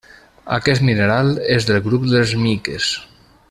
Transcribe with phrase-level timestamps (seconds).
[0.55, 2.91] Aquest mineral és del grup de les miques.